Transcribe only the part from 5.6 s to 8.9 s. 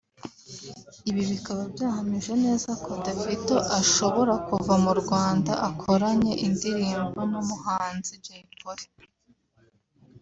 akoranye indirimbo n’umuhanzi Jay Polly